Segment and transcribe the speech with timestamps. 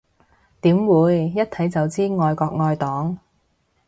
[0.61, 3.19] 點會，一睇就知愛國愛黨